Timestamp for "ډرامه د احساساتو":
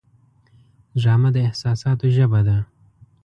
1.01-2.05